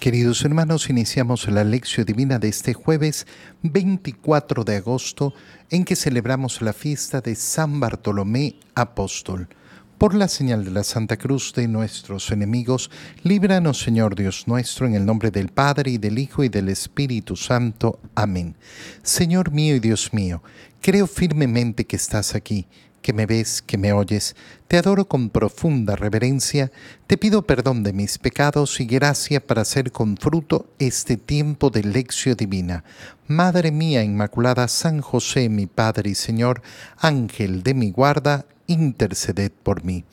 Queridos 0.00 0.42
hermanos, 0.46 0.88
iniciamos 0.88 1.46
la 1.48 1.62
lección 1.62 2.06
divina 2.06 2.38
de 2.38 2.48
este 2.48 2.72
jueves 2.72 3.26
24 3.62 4.64
de 4.64 4.76
agosto 4.76 5.34
en 5.68 5.84
que 5.84 5.94
celebramos 5.94 6.62
la 6.62 6.72
fiesta 6.72 7.20
de 7.20 7.34
San 7.34 7.80
Bartolomé 7.80 8.56
Apóstol. 8.74 9.50
Por 9.98 10.14
la 10.14 10.28
señal 10.28 10.64
de 10.64 10.70
la 10.70 10.84
Santa 10.84 11.18
Cruz 11.18 11.52
de 11.52 11.68
nuestros 11.68 12.30
enemigos, 12.30 12.90
líbranos 13.24 13.78
Señor 13.78 14.14
Dios 14.14 14.44
nuestro, 14.46 14.86
en 14.86 14.94
el 14.94 15.04
nombre 15.04 15.30
del 15.30 15.50
Padre 15.50 15.90
y 15.90 15.98
del 15.98 16.18
Hijo 16.18 16.44
y 16.44 16.48
del 16.48 16.70
Espíritu 16.70 17.36
Santo. 17.36 18.00
Amén. 18.14 18.56
Señor 19.02 19.50
mío 19.50 19.76
y 19.76 19.80
Dios 19.80 20.14
mío, 20.14 20.42
creo 20.80 21.06
firmemente 21.06 21.84
que 21.84 21.96
estás 21.96 22.34
aquí 22.34 22.66
que 23.02 23.12
me 23.12 23.26
ves, 23.26 23.62
que 23.62 23.78
me 23.78 23.92
oyes, 23.92 24.36
te 24.68 24.76
adoro 24.76 25.06
con 25.06 25.30
profunda 25.30 25.96
reverencia, 25.96 26.70
te 27.06 27.18
pido 27.18 27.42
perdón 27.42 27.82
de 27.82 27.92
mis 27.92 28.18
pecados 28.18 28.80
y 28.80 28.86
gracia 28.86 29.44
para 29.44 29.62
hacer 29.62 29.92
con 29.92 30.16
fruto 30.16 30.70
este 30.78 31.16
tiempo 31.16 31.70
de 31.70 31.82
lección 31.82 32.36
divina. 32.36 32.84
Madre 33.26 33.70
mía 33.70 34.02
Inmaculada, 34.02 34.68
San 34.68 35.00
José, 35.00 35.48
mi 35.48 35.66
Padre 35.66 36.10
y 36.10 36.14
Señor, 36.14 36.62
Ángel 36.98 37.62
de 37.62 37.74
mi 37.74 37.90
guarda, 37.90 38.46
interceded 38.70 39.50
por 39.50 39.84
mí. 39.84 40.04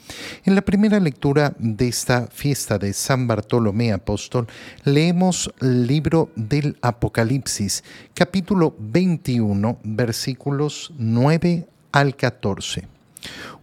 En 0.44 0.56
la 0.56 0.62
primera 0.62 1.00
lectura 1.00 1.56
de 1.60 1.88
esta 1.88 2.28
fiesta 2.28 2.80
de 2.80 2.94
San 2.94 3.28
Bartolomé 3.28 3.94
Apóstol, 3.94 4.48
leemos 4.84 5.54
el 5.62 5.86
libro 5.86 6.32
del 6.36 6.78
Apocalipsis, 6.82 7.84
capítulo 8.16 8.76
21, 8.80 9.78
versículos 9.84 10.92
9 10.98 11.68
al 11.92 12.16
14. 12.16 12.88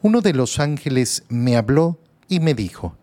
Uno 0.03 0.21
de 0.21 0.35
los 0.35 0.61
ángeles 0.61 1.25
me 1.29 1.57
habló 1.57 1.99
y 2.29 2.41
me 2.41 2.55
dijo, 2.55 2.97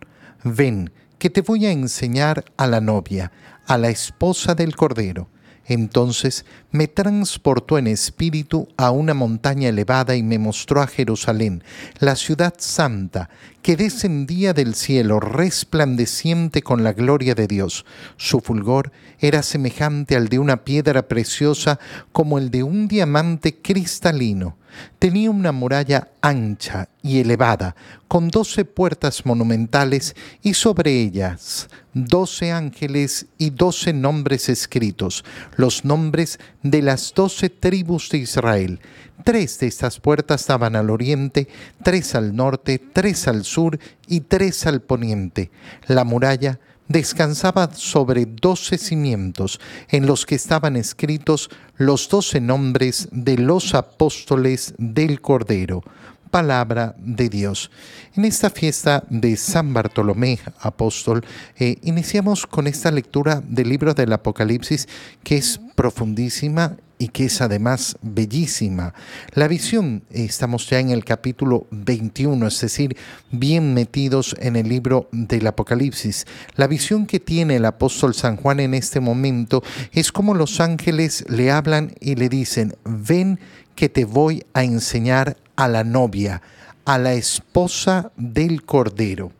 ven, 0.43 0.91
que 1.17 1.29
te 1.29 1.41
voy 1.41 1.65
a 1.65 1.71
enseñar 1.71 2.45
a 2.57 2.67
la 2.67 2.81
novia, 2.81 3.31
a 3.67 3.77
la 3.77 3.89
esposa 3.89 4.55
del 4.55 4.75
Cordero. 4.75 5.29
Entonces 5.65 6.45
me 6.71 6.87
transportó 6.87 7.77
en 7.77 7.87
espíritu 7.87 8.67
a 8.75 8.91
una 8.91 9.13
montaña 9.13 9.69
elevada 9.69 10.15
y 10.15 10.23
me 10.23 10.39
mostró 10.39 10.81
a 10.81 10.87
Jerusalén, 10.87 11.63
la 11.99 12.15
ciudad 12.15 12.55
santa, 12.57 13.29
que 13.61 13.77
descendía 13.77 14.53
del 14.53 14.73
cielo 14.73 15.19
resplandeciente 15.19 16.63
con 16.63 16.83
la 16.83 16.93
gloria 16.93 17.35
de 17.35 17.47
Dios. 17.47 17.85
Su 18.17 18.41
fulgor 18.41 18.91
era 19.19 19.43
semejante 19.43 20.15
al 20.15 20.27
de 20.27 20.39
una 20.39 20.63
piedra 20.63 21.07
preciosa 21.07 21.79
como 22.11 22.39
el 22.39 22.49
de 22.49 22.63
un 22.63 22.87
diamante 22.87 23.61
cristalino 23.61 24.57
Tenía 24.99 25.31
una 25.31 25.51
muralla 25.51 26.09
ancha 26.21 26.89
y 27.01 27.19
elevada, 27.19 27.75
con 28.07 28.29
doce 28.29 28.65
puertas 28.65 29.25
monumentales 29.25 30.15
y 30.41 30.53
sobre 30.53 30.91
ellas 30.91 31.67
doce 31.93 32.51
ángeles 32.51 33.27
y 33.37 33.49
doce 33.49 33.93
nombres 33.93 34.49
escritos, 34.49 35.25
los 35.55 35.83
nombres 35.83 36.39
de 36.63 36.81
las 36.81 37.13
doce 37.13 37.49
tribus 37.49 38.09
de 38.09 38.19
Israel. 38.19 38.79
Tres 39.23 39.59
de 39.59 39.67
estas 39.67 39.99
puertas 39.99 40.47
daban 40.47 40.75
al 40.75 40.89
oriente, 40.89 41.47
tres 41.83 42.15
al 42.15 42.35
norte, 42.35 42.79
tres 42.79 43.27
al 43.27 43.43
sur 43.43 43.77
y 44.07 44.21
tres 44.21 44.65
al 44.65 44.81
poniente. 44.81 45.51
La 45.87 46.03
muralla 46.03 46.59
descansaba 46.91 47.71
sobre 47.73 48.25
doce 48.25 48.77
cimientos 48.77 49.59
en 49.89 50.05
los 50.05 50.25
que 50.25 50.35
estaban 50.35 50.75
escritos 50.75 51.49
los 51.75 52.09
doce 52.09 52.39
nombres 52.41 53.09
de 53.11 53.37
los 53.37 53.73
apóstoles 53.73 54.73
del 54.77 55.21
Cordero. 55.21 55.83
Palabra 56.31 56.95
de 56.97 57.29
Dios. 57.29 57.69
En 58.15 58.25
esta 58.25 58.49
fiesta 58.49 59.03
de 59.09 59.35
San 59.35 59.73
Bartolomé 59.73 60.39
Apóstol, 60.59 61.23
eh, 61.59 61.77
iniciamos 61.83 62.47
con 62.47 62.67
esta 62.67 62.89
lectura 62.89 63.43
del 63.45 63.69
libro 63.69 63.93
del 63.93 64.13
Apocalipsis 64.13 64.87
que 65.23 65.37
es 65.37 65.59
profundísima 65.75 66.77
y 67.01 67.07
que 67.07 67.25
es 67.25 67.41
además 67.41 67.97
bellísima. 68.03 68.93
La 69.33 69.47
visión, 69.47 70.03
estamos 70.11 70.69
ya 70.69 70.79
en 70.79 70.91
el 70.91 71.03
capítulo 71.03 71.65
21, 71.71 72.45
es 72.45 72.61
decir, 72.61 72.95
bien 73.31 73.73
metidos 73.73 74.35
en 74.39 74.55
el 74.55 74.69
libro 74.69 75.09
del 75.11 75.47
Apocalipsis. 75.47 76.27
La 76.55 76.67
visión 76.67 77.07
que 77.07 77.19
tiene 77.19 77.55
el 77.55 77.65
apóstol 77.65 78.13
San 78.13 78.37
Juan 78.37 78.59
en 78.59 78.75
este 78.75 78.99
momento 78.99 79.63
es 79.91 80.11
como 80.11 80.35
los 80.35 80.59
ángeles 80.59 81.25
le 81.27 81.49
hablan 81.49 81.91
y 81.99 82.15
le 82.15 82.29
dicen, 82.29 82.75
ven 82.85 83.39
que 83.73 83.89
te 83.89 84.05
voy 84.05 84.43
a 84.53 84.63
enseñar 84.63 85.37
a 85.55 85.67
la 85.67 85.83
novia 85.83 86.41
a 86.85 86.97
la 86.97 87.13
esposa 87.13 88.11
del 88.17 88.63
Cordero. 88.63 89.31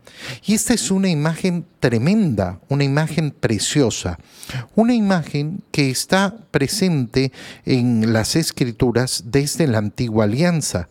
Y 0.46 0.54
esta 0.54 0.74
es 0.74 0.92
una 0.92 1.10
imagen 1.10 1.66
tremenda, 1.80 2.60
una 2.70 2.84
imagen 2.84 3.32
preciosa, 3.32 4.20
una 4.76 4.94
imagen 4.94 5.64
que 5.72 5.90
está 5.90 6.36
presente 6.52 7.32
en 7.66 8.14
las 8.14 8.36
escrituras 8.36 9.24
desde 9.26 9.68
la 9.68 9.80
antigua 9.80 10.26
alianza, 10.26 10.88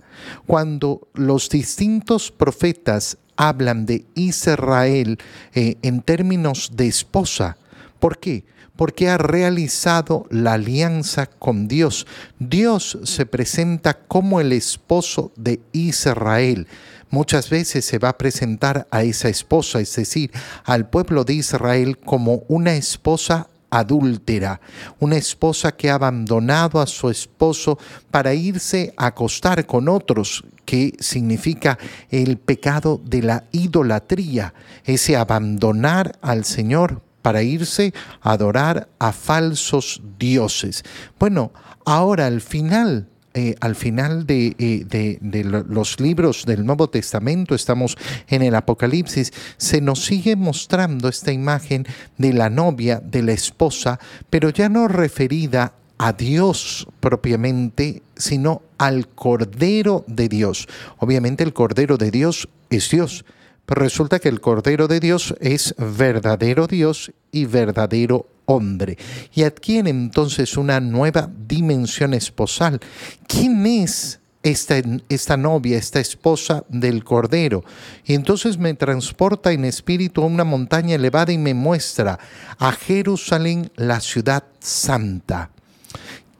cuando 0.46 1.08
los 1.14 1.48
distintos 1.48 2.32
profetas 2.32 3.18
hablan 3.36 3.86
de 3.86 4.04
Israel 4.14 5.18
eh, 5.54 5.76
en 5.82 6.02
términos 6.02 6.72
de 6.74 6.88
esposa. 6.88 7.56
¿Por 8.00 8.18
qué? 8.18 8.44
Porque 8.80 9.10
ha 9.10 9.18
realizado 9.18 10.24
la 10.30 10.54
alianza 10.54 11.26
con 11.26 11.68
Dios. 11.68 12.06
Dios 12.38 12.98
se 13.04 13.26
presenta 13.26 13.92
como 13.92 14.40
el 14.40 14.54
esposo 14.54 15.32
de 15.36 15.60
Israel. 15.72 16.66
Muchas 17.10 17.50
veces 17.50 17.84
se 17.84 17.98
va 17.98 18.08
a 18.08 18.16
presentar 18.16 18.86
a 18.90 19.02
esa 19.02 19.28
esposa, 19.28 19.80
es 19.80 19.94
decir, 19.94 20.30
al 20.64 20.88
pueblo 20.88 21.24
de 21.24 21.34
Israel 21.34 21.98
como 21.98 22.44
una 22.48 22.72
esposa 22.72 23.50
adúltera, 23.68 24.62
una 24.98 25.18
esposa 25.18 25.72
que 25.72 25.90
ha 25.90 25.96
abandonado 25.96 26.80
a 26.80 26.86
su 26.86 27.10
esposo 27.10 27.78
para 28.10 28.32
irse 28.32 28.94
a 28.96 29.08
acostar 29.08 29.66
con 29.66 29.90
otros, 29.90 30.42
que 30.64 30.94
significa 31.00 31.78
el 32.08 32.38
pecado 32.38 32.98
de 33.04 33.24
la 33.24 33.44
idolatría, 33.52 34.54
ese 34.86 35.18
abandonar 35.18 36.16
al 36.22 36.46
Señor 36.46 37.02
para 37.22 37.42
irse 37.42 37.92
a 38.20 38.32
adorar 38.32 38.88
a 38.98 39.12
falsos 39.12 40.02
dioses. 40.18 40.84
Bueno, 41.18 41.52
ahora 41.84 42.26
al 42.26 42.40
final 42.40 43.06
eh, 43.32 43.54
al 43.60 43.76
final 43.76 44.26
de, 44.26 44.56
eh, 44.58 44.84
de, 44.88 45.18
de, 45.20 45.44
los 45.44 46.00
libros 46.00 46.44
del 46.46 46.66
Nuevo 46.66 46.90
Testamento, 46.90 47.54
estamos 47.54 47.96
en 48.26 48.42
el 48.42 48.56
Apocalipsis, 48.56 49.32
se 49.56 49.80
nos 49.80 50.04
sigue 50.04 50.34
mostrando 50.34 51.08
esta 51.08 51.30
imagen 51.30 51.86
de 52.18 52.32
la 52.32 52.50
novia, 52.50 52.98
de 52.98 53.22
la 53.22 53.30
esposa, 53.30 54.00
pero 54.30 54.50
ya 54.50 54.68
no 54.68 54.88
referida 54.88 55.74
a 55.96 56.12
Dios 56.12 56.88
propiamente, 56.98 58.02
sino 58.16 58.62
al 58.78 59.06
Cordero 59.06 60.04
de 60.08 60.28
Dios. 60.28 60.66
Obviamente 60.98 61.44
el 61.44 61.52
Cordero 61.52 61.98
de 61.98 62.10
Dios 62.10 62.48
es 62.68 62.90
Dios 62.90 63.24
resulta 63.66 64.18
que 64.18 64.28
el 64.28 64.40
Cordero 64.40 64.88
de 64.88 65.00
Dios 65.00 65.34
es 65.40 65.74
verdadero 65.78 66.66
Dios 66.66 67.12
y 67.32 67.44
verdadero 67.44 68.26
hombre. 68.46 68.98
Y 69.34 69.44
adquiere 69.44 69.90
entonces 69.90 70.56
una 70.56 70.80
nueva 70.80 71.30
dimensión 71.46 72.14
esposal. 72.14 72.80
¿Quién 73.26 73.64
es 73.66 74.20
esta, 74.42 74.80
esta, 75.08 75.36
novia, 75.36 75.76
esta 75.76 76.00
esposa 76.00 76.64
del 76.68 77.04
Cordero. 77.04 77.62
Y 78.04 78.14
entonces 78.14 78.58
me 78.58 78.74
transporta 78.74 79.52
en 79.52 79.64
espíritu 79.64 80.22
a 80.22 80.26
una 80.26 80.44
montaña 80.44 80.94
elevada 80.94 81.32
y 81.32 81.38
me 81.38 81.54
muestra 81.54 82.18
a 82.58 82.72
Jerusalén, 82.72 83.70
la 83.76 84.00
ciudad 84.00 84.44
santa. 84.60 85.50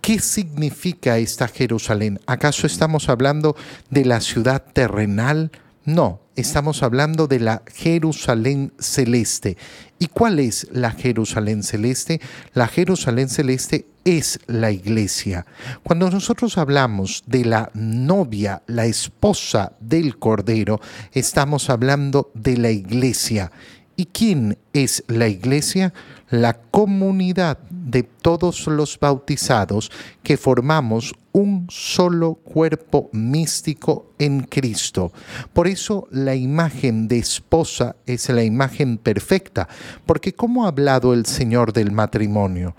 ¿Qué 0.01 0.19
significa 0.19 1.19
esta 1.19 1.47
Jerusalén? 1.47 2.21
¿Acaso 2.27 2.67
estamos 2.67 3.09
hablando 3.11 3.55
de 3.91 4.07
la 4.07 4.21
ciudad 4.21 4.65
terrenal? 4.73 5.51
No, 5.91 6.21
estamos 6.37 6.85
hablando 6.85 7.27
de 7.27 7.41
la 7.41 7.63
Jerusalén 7.67 8.73
celeste. 8.79 9.57
¿Y 9.99 10.07
cuál 10.07 10.39
es 10.39 10.69
la 10.71 10.93
Jerusalén 10.93 11.65
celeste? 11.65 12.21
La 12.55 12.69
Jerusalén 12.69 13.29
celeste 13.29 13.87
es 14.05 14.39
la 14.47 14.71
iglesia. 14.71 15.47
Cuando 15.83 16.09
nosotros 16.09 16.59
hablamos 16.59 17.25
de 17.27 17.45
la 17.45 17.73
novia, 17.75 18.63
la 18.69 18.87
esposa 18.87 19.73
del 19.81 20.17
Cordero, 20.17 20.81
estamos 21.11 21.69
hablando 21.71 22.31
de 22.35 22.57
la 22.57 22.71
iglesia. 22.71 23.51
¿Y 23.97 24.07
quién 24.07 24.59
es 24.73 25.03
la 25.09 25.27
iglesia? 25.27 25.93
La 26.31 26.55
comunidad 26.55 27.59
de 27.71 28.05
todos 28.05 28.67
los 28.67 28.99
bautizados 28.99 29.91
que 30.23 30.37
formamos 30.37 31.15
un 31.33 31.67
solo 31.71 32.35
cuerpo 32.35 33.11
místico 33.13 34.13
en 34.19 34.43
Cristo. 34.43 35.13
Por 35.53 35.67
eso 35.67 36.07
la 36.11 36.35
imagen 36.35 37.09
de 37.09 37.19
esposa 37.19 37.97
es 38.07 38.29
la 38.29 38.45
imagen 38.45 38.99
perfecta, 38.99 39.69
porque 40.07 40.33
¿cómo 40.33 40.65
ha 40.65 40.69
hablado 40.69 41.15
el 41.15 41.27
Señor 41.27 41.73
del 41.73 41.93
matrimonio? 41.93 42.75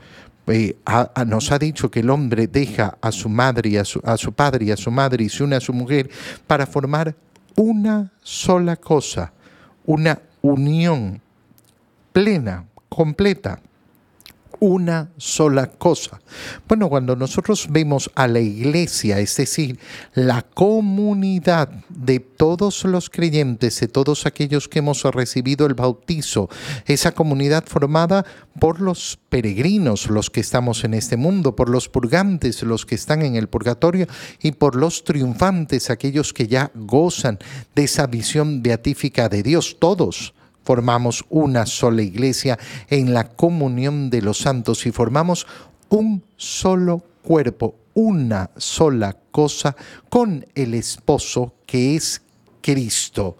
Eh, 0.48 0.76
nos 1.28 1.52
ha 1.52 1.60
dicho 1.60 1.92
que 1.92 2.02
el 2.02 2.10
hombre 2.10 2.48
deja 2.48 2.98
a 3.00 3.12
su 3.12 3.30
madre 3.30 3.80
a 3.80 3.86
su, 3.86 4.02
a 4.04 4.18
su 4.18 4.34
padre 4.34 4.66
y 4.66 4.72
a 4.72 4.78
su 4.78 4.92
madre 4.92 5.24
y 5.24 5.30
se 5.30 5.44
une 5.44 5.56
a 5.56 5.62
su 5.62 5.72
mujer 5.72 6.10
para 6.48 6.66
formar 6.66 7.16
una 7.56 8.12
sola 8.22 8.76
cosa, 8.76 9.34
una 9.86 10.20
unión 10.42 11.22
plena, 12.12 12.66
completa 12.94 13.62
una 14.60 15.10
sola 15.18 15.66
cosa. 15.72 16.22
Bueno, 16.68 16.88
cuando 16.88 17.16
nosotros 17.16 17.68
vemos 17.72 18.12
a 18.14 18.28
la 18.28 18.42
iglesia, 18.42 19.20
es 19.20 19.36
decir, 19.36 19.80
la 20.14 20.44
comunidad 20.44 21.70
de 21.90 22.20
todos 22.20 22.84
los 22.84 23.10
creyentes, 23.10 23.80
de 23.80 23.88
todos 23.88 24.28
aquellos 24.28 24.68
que 24.68 24.80
hemos 24.80 25.04
recibido 25.04 25.66
el 25.66 25.74
bautizo, 25.74 26.48
esa 26.86 27.14
comunidad 27.14 27.64
formada 27.66 28.24
por 28.60 28.82
los 28.82 29.18
peregrinos, 29.30 30.08
los 30.08 30.30
que 30.30 30.42
estamos 30.42 30.84
en 30.84 30.94
este 30.94 31.18
mundo, 31.18 31.56
por 31.56 31.70
los 31.70 31.90
purgantes, 31.90 32.62
los 32.62 32.86
que 32.86 32.96
están 32.96 33.24
en 33.24 33.36
el 33.36 33.48
purgatorio, 33.48 34.06
y 34.42 34.52
por 34.52 34.76
los 34.76 35.04
triunfantes, 35.04 35.90
aquellos 35.90 36.34
que 36.34 36.48
ya 36.48 36.72
gozan 36.76 37.40
de 37.74 37.86
esa 37.86 38.06
visión 38.06 38.62
beatífica 38.62 39.28
de 39.28 39.42
Dios, 39.42 39.78
todos 39.80 40.36
formamos 40.64 41.26
una 41.30 41.66
sola 41.66 42.02
iglesia 42.02 42.58
en 42.90 43.14
la 43.14 43.30
comunión 43.30 44.10
de 44.10 44.22
los 44.22 44.40
santos 44.40 44.86
y 44.86 44.92
formamos 44.92 45.48
un 45.90 46.24
solo 46.38 47.04
cuerpo, 47.22 47.76
una 47.94 48.50
sola 48.58 49.18
cosa 49.32 49.76
con 50.10 50.46
el 50.56 50.74
esposo 50.74 51.54
que 51.66 51.96
es 51.96 52.22
Cristo. 52.62 53.38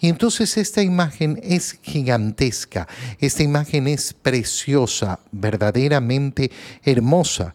Y 0.00 0.08
entonces 0.08 0.56
esta 0.56 0.82
imagen 0.82 1.38
es 1.44 1.78
gigantesca, 1.80 2.88
esta 3.20 3.44
imagen 3.44 3.86
es 3.86 4.12
preciosa, 4.12 5.20
verdaderamente 5.30 6.50
hermosa. 6.82 7.54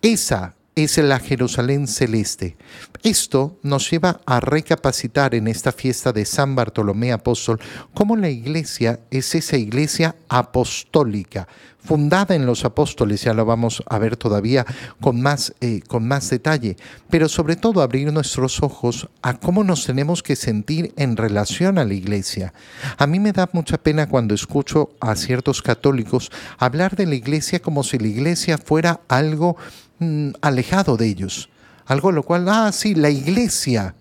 Esa 0.00 0.54
es 0.84 0.98
la 0.98 1.18
Jerusalén 1.18 1.88
celeste. 1.88 2.56
Esto 3.02 3.58
nos 3.62 3.90
lleva 3.90 4.20
a 4.26 4.38
recapacitar 4.38 5.34
en 5.34 5.48
esta 5.48 5.72
fiesta 5.72 6.12
de 6.12 6.24
San 6.24 6.54
Bartolomé 6.54 7.12
Apóstol 7.12 7.58
cómo 7.94 8.16
la 8.16 8.28
iglesia 8.28 9.00
es 9.10 9.34
esa 9.34 9.56
iglesia 9.56 10.14
apostólica, 10.28 11.48
fundada 11.82 12.34
en 12.34 12.44
los 12.44 12.64
apóstoles, 12.64 13.22
ya 13.22 13.34
lo 13.34 13.44
vamos 13.44 13.82
a 13.86 13.98
ver 13.98 14.16
todavía 14.16 14.66
con 15.00 15.20
más, 15.20 15.54
eh, 15.60 15.80
con 15.86 16.06
más 16.06 16.28
detalle, 16.28 16.76
pero 17.08 17.28
sobre 17.28 17.56
todo 17.56 17.80
abrir 17.80 18.12
nuestros 18.12 18.62
ojos 18.62 19.08
a 19.22 19.34
cómo 19.34 19.64
nos 19.64 19.86
tenemos 19.86 20.22
que 20.22 20.36
sentir 20.36 20.92
en 20.96 21.16
relación 21.16 21.78
a 21.78 21.84
la 21.84 21.94
iglesia. 21.94 22.52
A 22.98 23.06
mí 23.06 23.20
me 23.20 23.32
da 23.32 23.48
mucha 23.52 23.78
pena 23.78 24.08
cuando 24.08 24.34
escucho 24.34 24.90
a 25.00 25.16
ciertos 25.16 25.62
católicos 25.62 26.30
hablar 26.58 26.96
de 26.96 27.06
la 27.06 27.14
iglesia 27.14 27.60
como 27.60 27.82
si 27.82 27.98
la 27.98 28.08
iglesia 28.08 28.58
fuera 28.58 29.00
algo 29.08 29.56
Mm, 29.98 30.30
alejado 30.40 30.96
de 30.96 31.06
ellos. 31.06 31.48
Algo 31.86 32.12
lo 32.12 32.22
cual, 32.22 32.48
ah, 32.48 32.70
sí, 32.72 32.94
la 32.94 33.10
iglesia. 33.10 33.94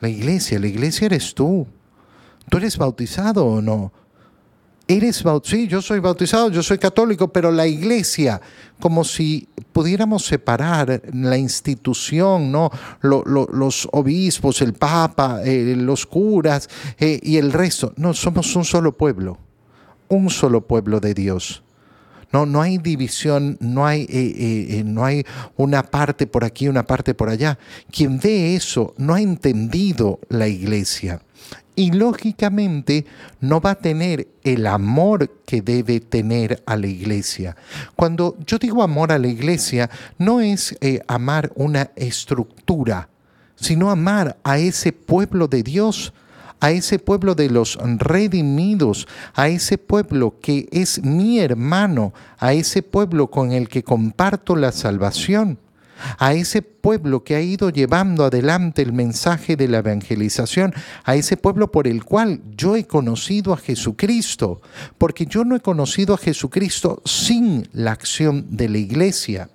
La 0.00 0.08
iglesia, 0.08 0.58
la 0.58 0.66
iglesia 0.66 1.06
eres 1.06 1.34
tú. 1.34 1.66
¿Tú 2.48 2.58
eres 2.58 2.76
bautizado 2.76 3.46
o 3.46 3.62
no? 3.62 3.92
Eres 4.92 5.22
bautizado, 5.22 5.62
sí, 5.62 5.68
yo 5.68 5.80
soy 5.80 6.00
bautizado, 6.00 6.50
yo 6.50 6.62
soy 6.62 6.76
católico, 6.76 7.32
pero 7.32 7.50
la 7.50 7.66
iglesia, 7.66 8.42
como 8.78 9.04
si 9.04 9.48
pudiéramos 9.72 10.22
separar 10.26 11.00
la 11.14 11.38
institución, 11.38 12.52
¿no? 12.52 12.70
los 13.00 13.88
obispos, 13.92 14.60
el 14.60 14.74
papa, 14.74 15.40
eh, 15.44 15.74
los 15.78 16.04
curas 16.04 16.68
eh, 16.98 17.18
y 17.22 17.38
el 17.38 17.54
resto. 17.54 17.94
No, 17.96 18.12
somos 18.12 18.54
un 18.54 18.66
solo 18.66 18.94
pueblo, 18.94 19.38
un 20.08 20.28
solo 20.28 20.60
pueblo 20.60 21.00
de 21.00 21.14
Dios. 21.14 21.62
No, 22.30 22.44
no 22.44 22.60
hay 22.60 22.76
división, 22.76 23.56
no 23.60 23.86
hay, 23.86 24.06
eh, 24.10 24.82
no 24.84 25.06
hay 25.06 25.24
una 25.56 25.82
parte 25.84 26.26
por 26.26 26.44
aquí, 26.44 26.68
una 26.68 26.86
parte 26.86 27.14
por 27.14 27.30
allá. 27.30 27.58
Quien 27.90 28.20
ve 28.20 28.56
eso 28.56 28.92
no 28.98 29.14
ha 29.14 29.22
entendido 29.22 30.20
la 30.28 30.48
iglesia 30.48 31.22
y 31.74 31.92
lógicamente 31.92 33.06
no 33.40 33.60
va 33.60 33.72
a 33.72 33.74
tener 33.76 34.28
el 34.42 34.66
amor 34.66 35.30
que 35.46 35.62
debe 35.62 36.00
tener 36.00 36.62
a 36.66 36.76
la 36.76 36.86
iglesia. 36.86 37.56
Cuando 37.96 38.36
yo 38.46 38.58
digo 38.58 38.82
amor 38.82 39.12
a 39.12 39.18
la 39.18 39.28
iglesia, 39.28 39.90
no 40.18 40.40
es 40.40 40.76
amar 41.06 41.52
una 41.54 41.90
estructura, 41.96 43.08
sino 43.56 43.90
amar 43.90 44.36
a 44.44 44.58
ese 44.58 44.92
pueblo 44.92 45.48
de 45.48 45.62
Dios 45.62 46.12
a 46.62 46.70
ese 46.70 47.00
pueblo 47.00 47.34
de 47.34 47.50
los 47.50 47.76
redimidos, 47.98 49.08
a 49.34 49.48
ese 49.48 49.78
pueblo 49.78 50.36
que 50.40 50.68
es 50.70 51.02
mi 51.02 51.40
hermano, 51.40 52.14
a 52.38 52.52
ese 52.52 52.84
pueblo 52.84 53.32
con 53.32 53.50
el 53.50 53.68
que 53.68 53.82
comparto 53.82 54.54
la 54.54 54.70
salvación, 54.70 55.58
a 56.18 56.32
ese 56.34 56.62
pueblo 56.62 57.24
que 57.24 57.34
ha 57.34 57.40
ido 57.40 57.70
llevando 57.70 58.24
adelante 58.24 58.82
el 58.82 58.92
mensaje 58.92 59.56
de 59.56 59.68
la 59.68 59.78
evangelización, 59.78 60.74
a 61.04 61.14
ese 61.14 61.36
pueblo 61.36 61.70
por 61.70 61.86
el 61.86 62.04
cual 62.04 62.40
yo 62.56 62.76
he 62.76 62.86
conocido 62.86 63.52
a 63.52 63.56
Jesucristo, 63.56 64.60
porque 64.98 65.26
yo 65.26 65.44
no 65.44 65.56
he 65.56 65.60
conocido 65.60 66.14
a 66.14 66.18
Jesucristo 66.18 67.02
sin 67.04 67.68
la 67.72 67.92
acción 67.92 68.46
de 68.50 68.68
la 68.68 68.78
iglesia. 68.78 69.48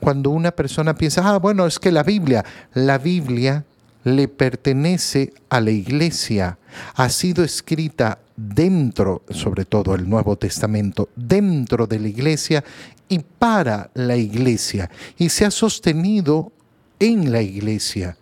Cuando 0.00 0.30
una 0.30 0.52
persona 0.52 0.94
piensa, 0.94 1.28
ah, 1.28 1.38
bueno, 1.38 1.66
es 1.66 1.78
que 1.78 1.92
la 1.92 2.02
Biblia, 2.02 2.44
la 2.74 2.98
Biblia 2.98 3.64
le 4.04 4.28
pertenece 4.28 5.32
a 5.50 5.60
la 5.60 5.70
iglesia, 5.70 6.58
ha 6.94 7.08
sido 7.08 7.44
escrita 7.44 8.18
dentro, 8.38 9.22
sobre 9.30 9.64
todo 9.64 9.96
el 9.96 10.08
Nuevo 10.08 10.36
Testamento, 10.36 11.08
dentro 11.16 11.88
de 11.88 11.98
la 11.98 12.08
iglesia 12.08 12.62
y 13.08 13.18
para 13.18 13.90
la 13.94 14.16
iglesia, 14.16 14.88
y 15.16 15.28
se 15.28 15.44
ha 15.44 15.50
sostenido 15.50 16.52
en 17.00 17.32
la 17.32 17.42
iglesia. 17.42 18.16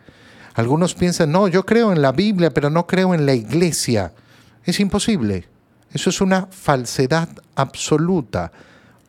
Algunos 0.55 0.95
piensan, 0.95 1.33
no, 1.33 1.49
yo 1.49 1.67
creo 1.67 1.93
en 1.93 2.01
la 2.01 2.13
Biblia, 2.13 2.51
pero 2.51 2.71
no 2.71 2.87
creo 2.87 3.13
en 3.13 3.27
la 3.27 3.35
iglesia. 3.35 4.15
Es 4.65 4.81
imposible. 4.81 5.45
Eso 5.93 6.09
es 6.09 6.23
una 6.23 6.47
falsedad 6.47 7.29
absoluta. 7.55 8.53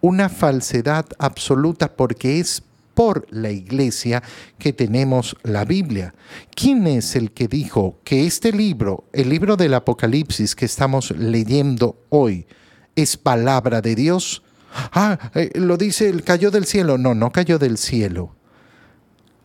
Una 0.01 0.27
falsedad 0.27 1.05
absoluta 1.17 1.87
porque 1.87 2.39
es 2.39 2.63
por 2.97 3.27
la 3.29 3.51
iglesia 3.51 4.23
que 4.57 4.73
tenemos 4.73 5.37
la 5.43 5.65
Biblia. 5.65 6.15
¿Quién 6.55 6.87
es 6.87 7.15
el 7.15 7.31
que 7.31 7.47
dijo 7.47 7.99
que 8.03 8.25
este 8.25 8.51
libro, 8.51 9.03
el 9.13 9.29
libro 9.29 9.55
del 9.55 9.75
Apocalipsis 9.75 10.55
que 10.55 10.65
estamos 10.65 11.11
leyendo 11.11 12.07
hoy, 12.09 12.47
es 12.95 13.15
palabra 13.15 13.81
de 13.81 13.93
Dios? 13.93 14.41
Ah, 14.93 15.29
eh, 15.35 15.51
lo 15.53 15.77
dice, 15.77 16.09
el 16.09 16.23
cayó 16.23 16.49
del 16.49 16.65
cielo. 16.65 16.97
No, 16.97 17.13
no 17.13 17.31
cayó 17.31 17.59
del 17.59 17.77
cielo 17.77 18.36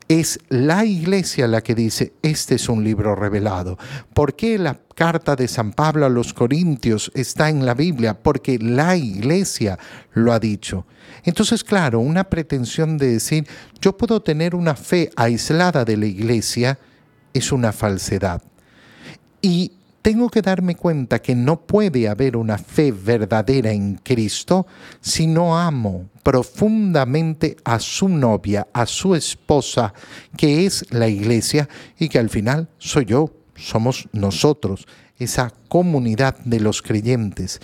es 0.09 0.39
la 0.49 0.85
iglesia 0.85 1.47
la 1.47 1.63
que 1.63 1.75
dice, 1.75 2.13
este 2.23 2.57
es 2.57 2.69
un 2.69 2.85
libro 2.85 3.15
revelado. 3.15 3.79
¿Por 4.15 4.35
qué 4.35 4.59
la 4.59 4.79
carta 4.95 5.37
de 5.37 5.49
San 5.49 5.73
Pablo 5.73 6.07
a 6.07 6.11
los 6.11 6.33
Corintios 6.35 7.11
está 7.15 7.49
en 7.49 7.65
la 7.65 7.75
Biblia? 7.75 8.21
Porque 8.21 8.59
la 8.59 8.97
iglesia 8.97 9.79
lo 10.13 10.33
ha 10.33 10.39
dicho. 10.39 10.87
Entonces, 11.25 11.63
claro, 11.65 12.01
una 12.01 12.25
pretensión 12.25 12.99
de 12.99 13.13
decir, 13.13 13.47
yo 13.81 13.97
puedo 13.97 14.21
tener 14.21 14.55
una 14.55 14.75
fe 14.75 15.11
aislada 15.17 15.85
de 15.85 15.97
la 15.97 16.07
iglesia, 16.07 16.79
es 17.33 17.53
una 17.53 17.73
falsedad. 17.73 18.43
Y 19.41 19.73
tengo 20.03 20.29
que 20.29 20.43
darme 20.43 20.75
cuenta 20.75 21.21
que 21.21 21.35
no 21.35 21.61
puede 21.61 22.09
haber 22.09 22.37
una 22.37 22.59
fe 22.59 22.93
verdadera 22.93 23.71
en 23.71 23.95
Cristo 23.95 24.67
si 25.01 25.29
no 25.29 25.59
amo 25.59 26.11
profundamente 26.23 27.57
a 27.65 27.79
su 27.79 28.09
novia, 28.09 28.67
a 28.73 28.87
su 28.87 29.15
esposa, 29.15 29.95
que 30.37 30.67
es 30.67 30.85
la 30.93 31.09
iglesia 31.09 31.69
y 31.99 32.09
que 32.09 32.19
al 32.19 32.31
final 32.31 32.69
soy 32.79 33.07
yo, 33.07 33.31
somos 33.57 34.09
nosotros, 34.13 34.87
esa 35.19 35.53
comunidad 35.69 36.37
de 36.45 36.61
los 36.61 36.83
creyentes. 36.83 37.61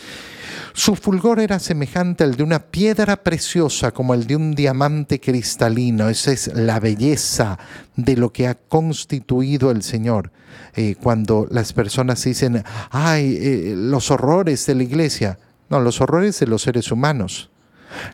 Su 0.73 0.95
fulgor 0.95 1.41
era 1.41 1.59
semejante 1.59 2.25
al 2.25 2.37
de 2.37 2.43
una 2.43 2.61
piedra 2.61 3.17
preciosa, 3.17 3.91
como 3.91 4.15
el 4.15 4.27
de 4.27 4.37
un 4.37 4.55
diamante 4.55 5.21
cristalino. 5.21 6.09
Esa 6.09 6.33
es 6.33 6.55
la 6.55 6.79
belleza 6.79 7.59
de 7.97 8.17
lo 8.17 8.33
que 8.33 8.47
ha 8.47 8.55
constituido 8.55 9.71
el 9.71 9.83
Señor. 9.83 10.31
Eh, 10.77 10.95
cuando 11.01 11.49
las 11.51 11.73
personas 11.73 12.23
dicen, 12.23 12.63
ay, 12.91 13.39
eh, 13.41 13.75
los 13.77 14.11
horrores 14.11 14.67
de 14.67 14.75
la 14.75 14.83
iglesia. 14.85 15.39
No, 15.69 15.81
los 15.81 16.01
horrores 16.01 16.39
de 16.41 16.47
los 16.47 16.63
seres 16.63 16.91
humanos. 16.93 17.51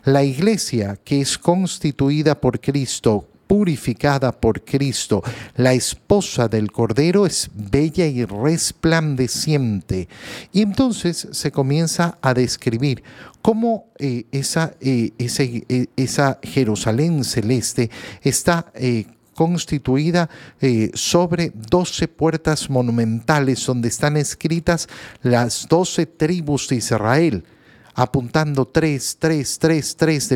La 0.03 0.23
iglesia 0.23 0.97
que 1.03 1.21
es 1.21 1.37
constituida 1.37 2.39
por 2.39 2.59
Cristo, 2.59 3.27
purificada 3.47 4.31
por 4.31 4.63
Cristo, 4.63 5.23
la 5.55 5.73
esposa 5.73 6.47
del 6.47 6.71
Cordero 6.71 7.25
es 7.25 7.49
bella 7.53 8.05
y 8.05 8.25
resplandeciente. 8.25 10.07
Y 10.51 10.61
entonces 10.61 11.27
se 11.31 11.51
comienza 11.51 12.17
a 12.21 12.33
describir 12.33 13.03
cómo 13.41 13.85
eh, 13.99 14.25
eh, 14.31 15.11
eh, 15.19 15.87
esa, 15.95 16.39
Jerusalén 16.41 17.23
celeste 17.23 17.89
está 18.21 18.71
constituida 19.33 20.29
sobre 20.93 21.51
doce 21.53 22.07
puertas 22.07 22.69
monumentales 22.69 23.65
donde 23.65 23.89
están 23.89 24.15
escritas 24.15 24.87
las 25.21 25.67
doce 25.67 26.05
tribus 26.05 26.69
de 26.69 26.77
Israel 26.77 27.43
apuntando 27.95 28.67
tres, 28.67 29.17
tres, 29.17 29.57
tres, 29.57 29.95
tres 29.95 30.35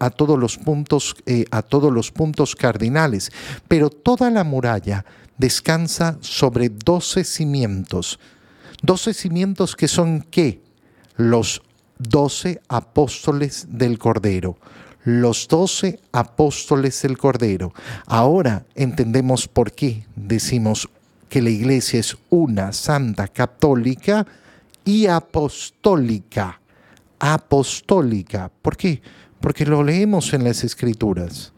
a, 0.00 0.10
todos 0.10 0.38
los 0.38 0.56
puntos, 0.56 1.14
eh, 1.26 1.44
a 1.50 1.62
todos 1.62 1.92
los 1.92 2.10
puntos 2.10 2.56
cardinales. 2.56 3.30
Pero 3.68 3.90
toda 3.90 4.30
la 4.30 4.42
muralla 4.42 5.04
descansa 5.36 6.16
sobre 6.20 6.70
doce 6.70 7.24
cimientos. 7.24 8.18
Doce 8.82 9.14
cimientos 9.14 9.76
que 9.76 9.86
son 9.86 10.26
qué? 10.30 10.60
Los 11.16 11.62
doce 11.98 12.60
apóstoles 12.68 13.66
del 13.68 13.98
Cordero. 13.98 14.56
Los 15.04 15.46
doce 15.48 16.00
apóstoles 16.12 17.02
del 17.02 17.18
Cordero. 17.18 17.74
Ahora 18.06 18.64
entendemos 18.74 19.46
por 19.46 19.72
qué 19.72 20.06
decimos 20.16 20.88
que 21.28 21.42
la 21.42 21.50
iglesia 21.50 22.00
es 22.00 22.16
una 22.30 22.72
santa 22.72 23.28
católica 23.28 24.26
y 24.84 25.06
apostólica. 25.06 26.60
Apostólica. 27.18 28.50
¿Por 28.62 28.76
qué? 28.76 29.02
Porque 29.40 29.66
lo 29.66 29.82
leemos 29.82 30.32
en 30.32 30.44
las 30.44 30.64
escrituras. 30.64 31.52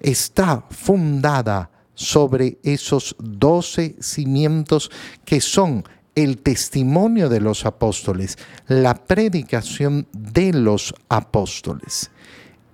Está 0.00 0.64
fundada 0.70 1.70
sobre 1.94 2.58
esos 2.62 3.16
doce 3.18 3.96
cimientos 4.00 4.90
que 5.24 5.40
son 5.40 5.84
el 6.14 6.38
testimonio 6.38 7.28
de 7.28 7.40
los 7.40 7.66
apóstoles, 7.66 8.38
la 8.66 8.94
predicación 8.94 10.06
de 10.12 10.52
los 10.52 10.94
apóstoles. 11.08 12.10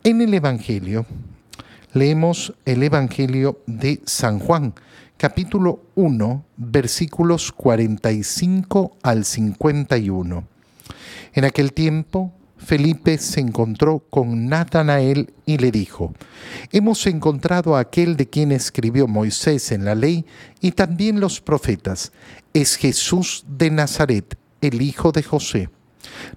En 0.03 0.21
el 0.21 0.35
Evangelio, 0.35 1.07
leemos 1.93 2.55
el 2.65 2.83
Evangelio 2.83 3.61
de 3.67 4.01
San 4.05 4.39
Juan, 4.39 4.75
capítulo 5.17 5.81
1, 5.95 6.45
versículos 6.57 7.53
45 7.53 8.97
al 9.03 9.25
51. 9.25 10.54
En 11.33 11.45
aquel 11.45 11.73
tiempo, 11.73 12.33
Felipe 12.57 13.19
se 13.19 13.41
encontró 13.41 14.01
con 14.11 14.49
Natanael 14.49 15.35
y 15.45 15.59
le 15.59 15.71
dijo, 15.71 16.15
Hemos 16.73 17.07
encontrado 17.07 17.77
a 17.77 17.81
aquel 17.81 18.17
de 18.17 18.29
quien 18.29 18.53
escribió 18.53 19.07
Moisés 19.07 19.71
en 19.73 19.85
la 19.85 19.95
ley 19.95 20.25
y 20.61 20.73
también 20.73 21.21
los 21.21 21.41
profetas. 21.41 22.13
Es 22.53 22.77
Jesús 22.77 23.45
de 23.49 23.71
Nazaret, 23.71 24.39
el 24.61 24.81
hijo 24.81 25.13
de 25.13 25.23
José. 25.23 25.69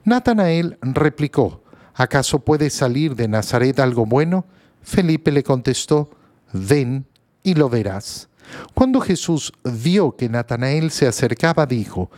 Natanael 0.03 0.77
replicó, 0.81 1.63
¿acaso 1.93 2.39
puede 2.39 2.69
salir 2.69 3.15
de 3.15 3.27
Nazaret 3.27 3.79
algo 3.79 4.05
bueno? 4.05 4.45
Felipe 4.81 5.31
le 5.31 5.43
contestó, 5.43 6.09
ven 6.51 7.05
y 7.43 7.53
lo 7.53 7.69
verás. 7.69 8.29
Cuando 8.73 9.01
Jesús 9.01 9.51
vio 9.63 10.15
que 10.15 10.29
Natanael 10.29 10.91
se 10.91 11.07
acercaba, 11.07 11.65
dijo, 11.65 12.09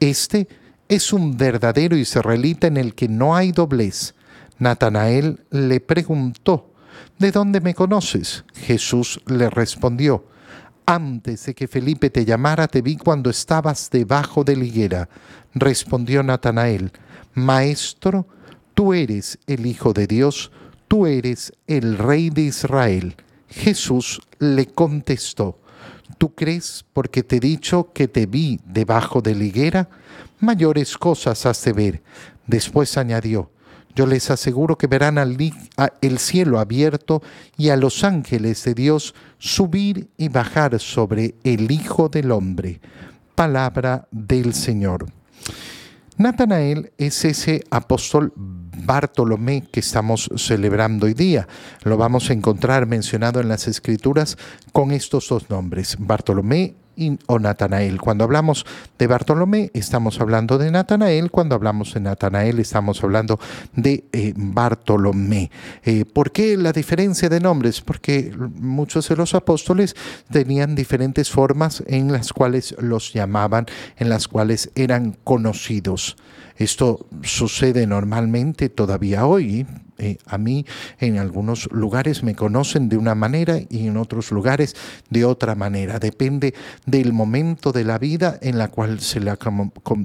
Este 0.00 0.40
es 0.40 0.65
un 1.12 1.36
verdadero 1.36 1.96
israelita 1.96 2.66
en 2.66 2.76
el 2.76 2.94
que 2.94 3.08
no 3.08 3.34
hay 3.34 3.52
doblez. 3.52 4.14
Natanael 4.58 5.40
le 5.50 5.80
preguntó, 5.80 6.72
¿De 7.18 7.32
dónde 7.32 7.60
me 7.60 7.74
conoces? 7.74 8.44
Jesús 8.54 9.20
le 9.26 9.50
respondió, 9.50 10.24
Antes 10.86 11.46
de 11.46 11.54
que 11.54 11.66
Felipe 11.66 12.10
te 12.10 12.24
llamara, 12.24 12.68
te 12.68 12.82
vi 12.82 12.96
cuando 12.96 13.30
estabas 13.30 13.90
debajo 13.90 14.44
de 14.44 14.56
la 14.56 14.64
higuera. 14.64 15.08
Respondió 15.54 16.22
Natanael, 16.22 16.92
Maestro, 17.34 18.26
tú 18.74 18.94
eres 18.94 19.38
el 19.46 19.66
Hijo 19.66 19.92
de 19.92 20.06
Dios, 20.06 20.52
tú 20.86 21.06
eres 21.06 21.52
el 21.66 21.98
Rey 21.98 22.30
de 22.30 22.42
Israel. 22.42 23.16
Jesús 23.48 24.20
le 24.38 24.66
contestó, 24.66 25.58
¿Tú 26.18 26.34
crees 26.34 26.84
porque 26.92 27.22
te 27.22 27.36
he 27.36 27.40
dicho 27.40 27.92
que 27.92 28.08
te 28.08 28.26
vi 28.26 28.60
debajo 28.64 29.20
de 29.20 29.34
la 29.34 29.44
higuera? 29.44 29.88
Mayores 30.38 30.96
cosas 30.96 31.46
has 31.46 31.62
de 31.64 31.72
ver. 31.72 32.02
Después 32.46 32.96
añadió, 32.96 33.50
yo 33.94 34.06
les 34.06 34.30
aseguro 34.30 34.76
que 34.76 34.86
verán 34.86 35.16
al, 35.16 35.36
el 36.02 36.18
cielo 36.18 36.60
abierto 36.60 37.22
y 37.56 37.70
a 37.70 37.76
los 37.76 38.04
ángeles 38.04 38.62
de 38.64 38.74
Dios 38.74 39.14
subir 39.38 40.08
y 40.18 40.28
bajar 40.28 40.78
sobre 40.78 41.34
el 41.44 41.70
Hijo 41.70 42.10
del 42.10 42.30
Hombre. 42.30 42.80
Palabra 43.34 44.06
del 44.10 44.52
Señor. 44.52 45.06
Natanael 46.18 46.92
es 46.98 47.24
ese 47.24 47.64
apóstol 47.70 48.32
Bartolomé 48.36 49.64
que 49.70 49.80
estamos 49.80 50.30
celebrando 50.36 51.06
hoy 51.06 51.14
día. 51.14 51.48
Lo 51.82 51.96
vamos 51.96 52.28
a 52.28 52.32
encontrar 52.34 52.86
mencionado 52.86 53.40
en 53.40 53.48
las 53.48 53.66
escrituras 53.66 54.36
con 54.72 54.92
estos 54.92 55.28
dos 55.28 55.48
nombres, 55.50 55.96
Bartolomé 55.98 56.74
o 57.26 57.38
Natanael. 57.38 58.00
Cuando 58.00 58.24
hablamos 58.24 58.64
de 58.98 59.06
Bartolomé, 59.06 59.70
estamos 59.74 60.20
hablando 60.20 60.58
de 60.58 60.70
Natanael. 60.70 61.30
Cuando 61.30 61.54
hablamos 61.54 61.94
de 61.94 62.00
Natanael, 62.00 62.58
estamos 62.58 63.02
hablando 63.02 63.38
de 63.74 64.04
eh, 64.12 64.32
Bartolomé. 64.36 65.50
Eh, 65.84 66.04
¿Por 66.04 66.32
qué 66.32 66.56
la 66.56 66.72
diferencia 66.72 67.28
de 67.28 67.40
nombres? 67.40 67.80
Porque 67.80 68.32
muchos 68.56 69.08
de 69.08 69.16
los 69.16 69.34
apóstoles 69.34 69.94
tenían 70.30 70.74
diferentes 70.74 71.30
formas 71.30 71.82
en 71.86 72.12
las 72.12 72.32
cuales 72.32 72.74
los 72.78 73.12
llamaban, 73.12 73.66
en 73.96 74.08
las 74.08 74.28
cuales 74.28 74.70
eran 74.74 75.16
conocidos. 75.24 76.16
Esto 76.56 77.06
sucede 77.22 77.86
normalmente 77.86 78.68
todavía 78.68 79.26
hoy. 79.26 79.66
Eh, 79.98 80.18
a 80.26 80.38
mí 80.38 80.66
en 80.98 81.18
algunos 81.18 81.68
lugares 81.72 82.22
me 82.22 82.34
conocen 82.34 82.88
de 82.88 82.96
una 82.96 83.14
manera 83.14 83.58
y 83.68 83.86
en 83.86 83.96
otros 83.96 84.30
lugares 84.30 84.76
de 85.10 85.24
otra 85.24 85.54
manera. 85.54 85.98
Depende 85.98 86.54
del 86.84 87.12
momento 87.12 87.72
de 87.72 87.84
la 87.84 87.98
vida 87.98 88.38
en 88.42 88.58
la 88.58 88.68
cual 88.68 89.00
se 89.00 89.20
le 89.20 89.30
ha 89.30 89.38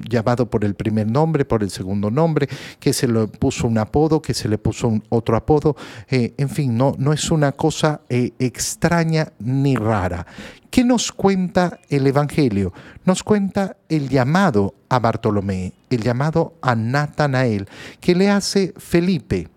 llamado 0.08 0.50
por 0.50 0.64
el 0.64 0.74
primer 0.74 1.10
nombre, 1.10 1.44
por 1.44 1.62
el 1.62 1.70
segundo 1.70 2.10
nombre, 2.10 2.48
que 2.80 2.92
se 2.92 3.08
le 3.08 3.26
puso 3.26 3.66
un 3.66 3.78
apodo, 3.78 4.22
que 4.22 4.34
se 4.34 4.48
le 4.48 4.58
puso 4.58 5.00
otro 5.08 5.36
apodo. 5.36 5.76
Eh, 6.10 6.34
en 6.38 6.48
fin, 6.48 6.76
no, 6.76 6.94
no 6.98 7.12
es 7.12 7.30
una 7.30 7.52
cosa 7.52 8.00
eh, 8.08 8.32
extraña 8.38 9.32
ni 9.38 9.76
rara. 9.76 10.26
¿Qué 10.70 10.84
nos 10.84 11.12
cuenta 11.12 11.80
el 11.90 12.06
Evangelio? 12.06 12.72
Nos 13.04 13.22
cuenta 13.22 13.76
el 13.90 14.08
llamado 14.08 14.74
a 14.88 14.98
Bartolomé, 15.00 15.74
el 15.90 16.02
llamado 16.02 16.54
a 16.62 16.74
Natanael, 16.74 17.68
que 18.00 18.14
le 18.14 18.30
hace 18.30 18.72
Felipe. 18.78 19.48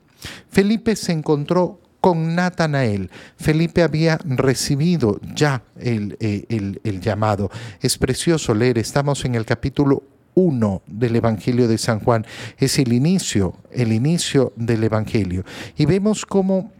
Felipe 0.49 0.95
se 0.95 1.11
encontró 1.11 1.79
con 2.05 2.35
Natanael. 2.35 3.09
Felipe 3.35 3.81
había 3.81 4.19
recibido 4.23 5.19
ya 5.33 5.63
el, 5.79 6.17
eh, 6.19 6.45
el, 6.83 7.01
llamado. 7.01 7.49
Es 7.81 7.97
precioso 7.97 8.53
leer, 8.53 8.77
estamos 8.77 9.25
en 9.25 9.33
el 9.33 9.43
capítulo 9.43 10.03
1 10.35 10.83
del 10.85 11.15
Evangelio 11.15 11.67
de 11.67 11.79
San 11.79 11.99
Juan. 11.99 12.23
Es 12.59 12.77
el 12.77 12.93
inicio, 12.93 13.55
el 13.71 13.91
inicio 13.91 14.53
del 14.55 14.83
Evangelio. 14.83 15.45
Y 15.77 15.87
vemos 15.87 16.27
cómo 16.27 16.71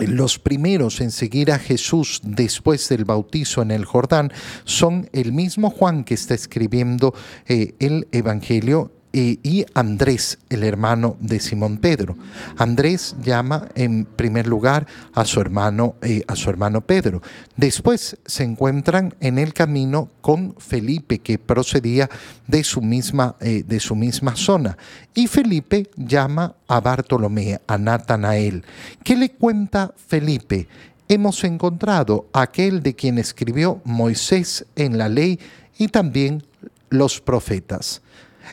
los 0.00 0.38
primeros 0.38 1.00
en 1.00 1.10
seguir 1.10 1.52
a 1.52 1.58
Jesús 1.58 2.20
después 2.24 2.88
del 2.88 3.04
bautizo 3.04 3.62
en 3.62 3.70
el 3.70 3.84
Jordán 3.84 4.32
son 4.64 5.08
el 5.12 5.32
mismo 5.32 5.70
Juan 5.70 6.02
que 6.02 6.14
está 6.14 6.34
escribiendo 6.34 7.14
eh, 7.46 7.74
el 7.78 8.08
Evangelio 8.10 8.90
y 9.12 9.66
Andrés, 9.74 10.38
el 10.48 10.64
hermano 10.64 11.16
de 11.20 11.38
Simón 11.38 11.76
Pedro. 11.76 12.16
Andrés 12.56 13.14
llama 13.22 13.68
en 13.74 14.06
primer 14.06 14.46
lugar 14.46 14.86
a 15.12 15.24
su 15.24 15.40
hermano, 15.40 15.96
eh, 16.00 16.22
a 16.26 16.34
su 16.34 16.48
hermano 16.48 16.80
Pedro. 16.80 17.20
Después 17.56 18.16
se 18.24 18.44
encuentran 18.44 19.14
en 19.20 19.38
el 19.38 19.52
camino 19.52 20.08
con 20.22 20.54
Felipe, 20.56 21.18
que 21.18 21.38
procedía 21.38 22.08
de 22.46 22.64
su 22.64 22.80
misma, 22.80 23.36
eh, 23.40 23.64
de 23.66 23.80
su 23.80 23.94
misma 23.94 24.34
zona. 24.34 24.78
Y 25.14 25.26
Felipe 25.26 25.90
llama 25.96 26.54
a 26.66 26.80
Bartolomé, 26.80 27.60
a 27.66 27.76
Natanael. 27.76 28.64
¿Qué 29.04 29.16
le 29.16 29.32
cuenta 29.32 29.92
Felipe? 30.06 30.68
Hemos 31.08 31.44
encontrado 31.44 32.28
aquel 32.32 32.82
de 32.82 32.94
quien 32.94 33.18
escribió 33.18 33.82
Moisés 33.84 34.64
en 34.76 34.96
la 34.96 35.10
ley 35.10 35.38
y 35.76 35.88
también 35.88 36.42
los 36.88 37.20
profetas 37.20 38.00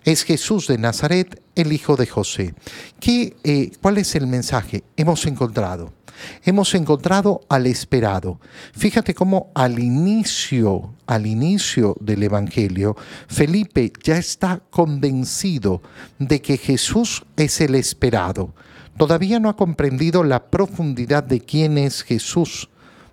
es 0.04 0.24
Jesús 0.24 0.68
de 0.68 0.78
Nazaret, 0.78 1.42
el 1.56 1.74
hijo 1.74 1.96
de 1.96 2.08
José. 2.08 2.54
¿Qué, 3.00 3.36
eh, 3.44 3.72
¿Cuál 3.82 3.98
es 3.98 4.16
el 4.16 4.28
mensaje? 4.28 4.84
Hemos 4.98 5.26
encontrado. 5.26 5.94
Hemos 6.44 6.76
encontrado 6.76 7.42
al 7.50 7.66
esperado. 7.68 8.40
Fíjate 8.74 9.14
cómo 9.14 9.52
al 9.56 9.80
inicio, 9.80 10.94
al 11.08 11.26
inicio 11.26 11.96
del 12.00 12.24
Evangelio, 12.24 12.96
Felipe 13.28 13.92
ya 14.04 14.18
está 14.18 14.62
convencido 14.70 15.82
de 16.18 16.42
que 16.42 16.58
Jesús 16.58 17.26
es 17.38 17.62
el 17.62 17.76
esperado. 17.76 18.54
Todavía 18.98 19.40
no 19.40 19.50
ha 19.50 19.56
comprendido 19.56 20.24
la 20.24 20.50
profundidad 20.50 21.24
de 21.24 21.40
quién 21.40 21.78
es 21.78 22.04
Jesús 22.04 22.70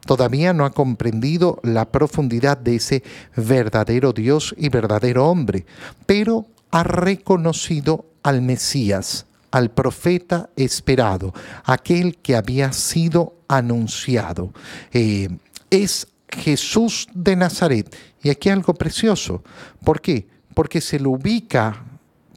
todavía 0.06 0.52
no 0.52 0.64
ha 0.64 0.70
comprendido 0.70 1.58
la 1.62 1.90
profundidad 1.90 2.56
de 2.56 2.76
ese 2.76 3.02
verdadero 3.36 4.12
Dios 4.12 4.54
y 4.56 4.68
verdadero 4.68 5.28
hombre, 5.28 5.66
pero 6.06 6.46
ha 6.76 6.82
reconocido 6.82 8.04
al 8.22 8.42
Mesías, 8.42 9.24
al 9.50 9.70
profeta 9.70 10.50
esperado, 10.56 11.32
aquel 11.64 12.18
que 12.18 12.36
había 12.36 12.70
sido 12.72 13.36
anunciado. 13.48 14.52
Eh, 14.92 15.30
es 15.70 16.06
Jesús 16.28 17.08
de 17.14 17.34
Nazaret. 17.34 17.96
Y 18.22 18.28
aquí 18.28 18.50
algo 18.50 18.74
precioso. 18.74 19.42
¿Por 19.82 20.02
qué? 20.02 20.28
Porque 20.52 20.82
se 20.82 21.00
lo 21.00 21.12
ubica 21.12 21.82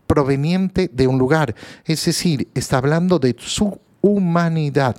proveniente 0.07 0.89
de 0.93 1.05
un 1.05 1.19
lugar. 1.19 1.53
Es 1.83 2.05
decir, 2.05 2.47
está 2.53 2.77
hablando 2.77 3.19
de 3.19 3.35
su 3.37 3.77
humanidad 4.01 4.95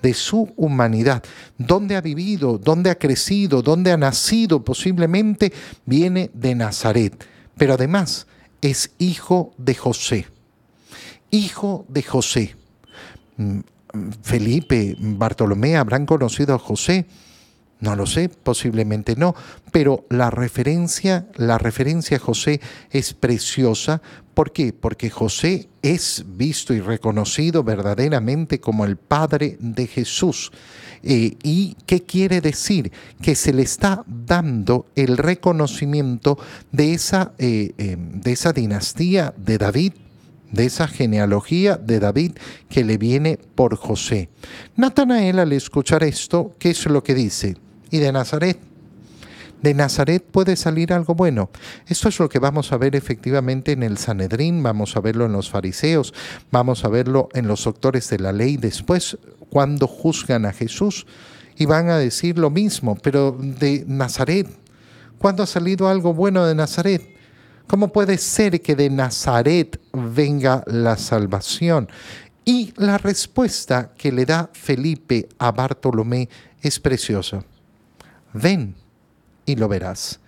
de 0.00 0.14
su 0.14 0.52
humanidad, 0.56 1.22
dónde 1.58 1.94
ha 1.94 2.00
vivido, 2.00 2.58
dónde 2.58 2.90
ha 2.90 2.96
crecido, 2.96 3.62
dónde 3.62 3.92
ha 3.92 3.96
nacido, 3.96 4.64
posiblemente 4.64 5.52
viene 5.86 6.28
de 6.34 6.56
Nazaret. 6.56 7.24
Pero 7.56 7.74
además 7.74 8.26
es 8.62 8.92
hijo 8.98 9.52
de 9.58 9.74
José. 9.74 10.26
hijo 11.30 11.84
de 11.88 12.02
José. 12.02 12.54
Mm, 13.36 13.60
Felipe, 14.22 14.96
Bartolomé 14.98 15.76
habrán 15.76 16.06
conocido 16.06 16.54
a 16.54 16.58
José. 16.58 17.06
No 17.82 17.96
lo 17.96 18.06
sé, 18.06 18.28
posiblemente 18.28 19.16
no, 19.16 19.34
pero 19.72 20.06
la 20.08 20.30
referencia, 20.30 21.26
la 21.34 21.58
referencia 21.58 22.16
a 22.16 22.20
José 22.20 22.60
es 22.92 23.12
preciosa. 23.12 24.00
¿Por 24.34 24.52
qué? 24.52 24.72
Porque 24.72 25.10
José 25.10 25.68
es 25.82 26.24
visto 26.24 26.74
y 26.74 26.80
reconocido 26.80 27.64
verdaderamente 27.64 28.60
como 28.60 28.84
el 28.84 28.96
padre 28.98 29.56
de 29.58 29.88
Jesús. 29.88 30.52
Eh, 31.02 31.36
¿Y 31.42 31.76
qué 31.84 32.02
quiere 32.02 32.40
decir? 32.40 32.92
Que 33.20 33.34
se 33.34 33.52
le 33.52 33.62
está 33.62 34.04
dando 34.06 34.86
el 34.94 35.16
reconocimiento 35.16 36.38
de 36.70 36.94
esa, 36.94 37.32
eh, 37.38 37.72
eh, 37.78 37.96
de 37.98 38.30
esa 38.30 38.52
dinastía 38.52 39.34
de 39.36 39.58
David, 39.58 39.94
de 40.52 40.66
esa 40.66 40.86
genealogía 40.86 41.76
de 41.78 41.98
David 41.98 42.32
que 42.68 42.84
le 42.84 42.96
viene 42.96 43.40
por 43.56 43.74
José. 43.74 44.28
Natanael 44.76 45.40
al 45.40 45.52
escuchar 45.52 46.04
esto, 46.04 46.54
¿qué 46.60 46.70
es 46.70 46.86
lo 46.86 47.02
que 47.02 47.14
dice? 47.16 47.56
Y 47.92 47.98
de 47.98 48.10
Nazaret. 48.10 48.58
De 49.62 49.74
Nazaret 49.74 50.24
puede 50.24 50.56
salir 50.56 50.92
algo 50.92 51.14
bueno. 51.14 51.50
Esto 51.86 52.08
es 52.08 52.18
lo 52.18 52.28
que 52.28 52.40
vamos 52.40 52.72
a 52.72 52.78
ver 52.78 52.96
efectivamente 52.96 53.70
en 53.70 53.84
el 53.84 53.96
Sanedrín, 53.96 54.60
vamos 54.60 54.96
a 54.96 55.00
verlo 55.00 55.26
en 55.26 55.32
los 55.32 55.50
fariseos, 55.50 56.12
vamos 56.50 56.84
a 56.84 56.88
verlo 56.88 57.28
en 57.32 57.46
los 57.46 57.62
doctores 57.62 58.10
de 58.10 58.18
la 58.18 58.32
ley 58.32 58.56
después, 58.56 59.18
cuando 59.50 59.86
juzgan 59.86 60.46
a 60.46 60.52
Jesús 60.52 61.06
y 61.56 61.66
van 61.66 61.90
a 61.90 61.98
decir 61.98 62.38
lo 62.38 62.50
mismo, 62.50 62.96
pero 62.96 63.38
de 63.38 63.84
Nazaret. 63.86 64.48
¿Cuándo 65.18 65.44
ha 65.44 65.46
salido 65.46 65.88
algo 65.88 66.12
bueno 66.12 66.44
de 66.44 66.56
Nazaret? 66.56 67.14
¿Cómo 67.68 67.92
puede 67.92 68.18
ser 68.18 68.60
que 68.62 68.74
de 68.74 68.90
Nazaret 68.90 69.80
venga 69.92 70.64
la 70.66 70.96
salvación? 70.96 71.88
Y 72.44 72.72
la 72.76 72.98
respuesta 72.98 73.92
que 73.96 74.10
le 74.10 74.26
da 74.26 74.50
Felipe 74.52 75.28
a 75.38 75.52
Bartolomé 75.52 76.28
es 76.60 76.80
preciosa 76.80 77.44
ven 78.32 78.74
y 79.46 79.56
lo 79.56 79.68
verás. 79.68 80.20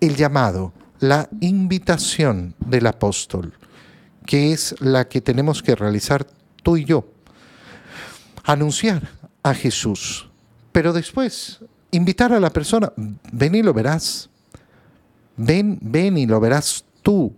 El 0.00 0.16
llamado, 0.16 0.72
la 0.98 1.28
invitación 1.40 2.54
del 2.58 2.86
apóstol, 2.86 3.54
que 4.26 4.52
es 4.52 4.74
la 4.80 5.08
que 5.08 5.20
tenemos 5.20 5.62
que 5.62 5.74
realizar 5.74 6.26
tú 6.62 6.76
y 6.76 6.84
yo. 6.84 7.06
Anunciar 8.44 9.08
a 9.42 9.54
Jesús, 9.54 10.28
pero 10.72 10.92
después 10.92 11.60
invitar 11.90 12.32
a 12.32 12.40
la 12.40 12.50
persona, 12.50 12.92
ven 13.32 13.54
y 13.54 13.62
lo 13.62 13.74
verás. 13.74 14.28
Ven, 15.36 15.78
ven 15.80 16.18
y 16.18 16.26
lo 16.26 16.38
verás 16.40 16.84
tú 17.02 17.34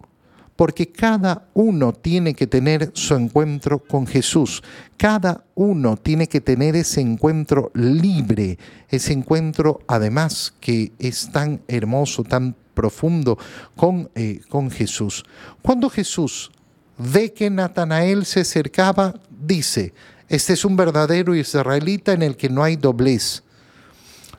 porque 0.56 0.90
cada 0.90 1.48
uno 1.54 1.92
tiene 1.92 2.34
que 2.34 2.46
tener 2.46 2.90
su 2.94 3.14
encuentro 3.14 3.78
con 3.78 4.06
Jesús, 4.06 4.62
cada 4.96 5.44
uno 5.54 5.96
tiene 5.96 6.28
que 6.28 6.40
tener 6.40 6.76
ese 6.76 7.00
encuentro 7.00 7.70
libre, 7.74 8.58
ese 8.88 9.12
encuentro 9.12 9.80
además 9.88 10.54
que 10.60 10.92
es 10.98 11.30
tan 11.32 11.62
hermoso, 11.68 12.22
tan 12.24 12.54
profundo 12.74 13.38
con, 13.76 14.10
eh, 14.14 14.40
con 14.48 14.70
Jesús. 14.70 15.24
Cuando 15.62 15.90
Jesús 15.90 16.50
ve 16.98 17.32
que 17.32 17.50
Natanael 17.50 18.24
se 18.24 18.40
acercaba, 18.40 19.14
dice, 19.30 19.92
este 20.28 20.54
es 20.54 20.64
un 20.64 20.76
verdadero 20.76 21.34
israelita 21.34 22.12
en 22.12 22.22
el 22.22 22.36
que 22.36 22.48
no 22.48 22.62
hay 22.62 22.76
doblez. 22.76 23.42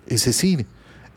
Es 0.08 0.26
decir, 0.26 0.66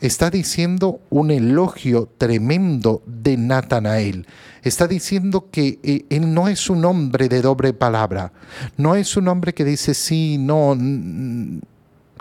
está 0.01 0.29
diciendo 0.29 1.01
un 1.09 1.31
elogio 1.31 2.11
tremendo 2.17 3.01
de 3.05 3.37
Natanael. 3.37 4.27
Está 4.63 4.87
diciendo 4.87 5.49
que 5.51 5.79
eh, 5.83 6.05
él 6.09 6.33
no 6.33 6.47
es 6.47 6.69
un 6.69 6.83
hombre 6.85 7.29
de 7.29 7.41
doble 7.41 7.73
palabra, 7.73 8.31
no 8.77 8.95
es 8.95 9.15
un 9.17 9.27
hombre 9.27 9.53
que 9.53 9.63
dice 9.65 9.93
sí, 9.93 10.37
no, 10.37 10.77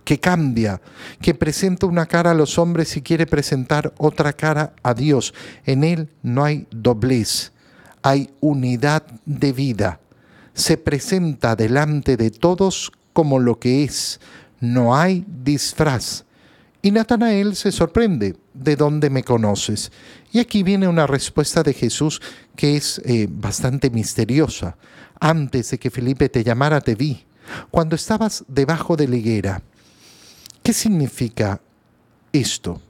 que 0.05 0.21
cambia, 0.21 0.81
que 1.21 1.35
presenta 1.35 1.87
una 1.87 2.07
cara 2.07 2.31
a 2.31 2.35
los 2.35 2.59
hombres 2.59 2.97
y 2.97 3.03
quiere 3.03 3.27
presentar 3.27 3.93
otra 3.99 4.33
cara 4.33 4.75
a 4.83 4.95
Dios. 4.95 5.35
En 5.65 5.85
él 5.85 6.09
no 6.23 6.45
hay 6.45 6.67
doblez, 6.71 7.53
hay 8.03 8.31
unidad 8.41 9.03
de 9.25 9.53
vida. 9.53 10.01
Se 10.55 10.77
presenta 10.77 11.57
delante 11.57 12.17
de 12.17 12.31
todos 12.31 12.93
como 13.13 13.39
lo 13.39 13.59
que 13.59 13.85
es. 13.85 14.21
No 14.61 14.97
hay 14.97 15.25
disfraz 15.27 16.27
y 16.87 16.93
Natanael 16.93 17.57
se 17.57 17.73
sorprende, 17.73 18.37
¿de 18.57 18.77
dónde 18.77 19.11
me 19.11 19.23
conoces? 19.23 19.93
Y 20.33 20.39
aquí 20.39 20.63
viene 20.63 20.89
una 20.89 21.07
respuesta 21.07 21.63
de 21.63 21.75
Jesús 21.75 22.21
que 22.57 22.77
es 22.77 23.01
eh, 23.05 23.29
bastante 23.31 23.91
misteriosa. 23.91 24.77
Antes 25.21 25.71
de 25.71 25.79
que 25.79 25.91
Felipe 25.91 26.29
te 26.29 26.45
llamara, 26.45 26.81
te 26.81 26.95
vi, 26.95 27.25
cuando 27.71 27.97
estabas 27.97 28.45
debajo 28.49 28.97
de 28.97 29.09
la 29.09 29.17
higuera. 29.17 29.63
¿Qué 30.63 30.73
significa 30.73 31.61
esto? 32.33 32.81